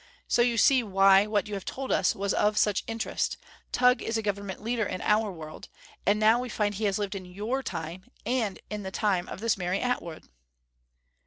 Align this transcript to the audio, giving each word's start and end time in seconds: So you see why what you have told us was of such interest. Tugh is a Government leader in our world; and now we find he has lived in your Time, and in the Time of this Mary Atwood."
So 0.27 0.41
you 0.41 0.57
see 0.57 0.81
why 0.81 1.27
what 1.27 1.47
you 1.47 1.53
have 1.53 1.63
told 1.63 1.91
us 1.91 2.15
was 2.15 2.33
of 2.33 2.57
such 2.57 2.83
interest. 2.87 3.37
Tugh 3.71 4.01
is 4.01 4.17
a 4.17 4.23
Government 4.23 4.59
leader 4.63 4.83
in 4.83 4.99
our 5.01 5.31
world; 5.31 5.69
and 6.07 6.19
now 6.19 6.39
we 6.39 6.49
find 6.49 6.73
he 6.73 6.85
has 6.85 6.97
lived 6.97 7.13
in 7.13 7.23
your 7.25 7.61
Time, 7.61 8.09
and 8.25 8.59
in 8.71 8.81
the 8.81 8.89
Time 8.89 9.29
of 9.29 9.41
this 9.41 9.57
Mary 9.59 9.79
Atwood." 9.79 10.27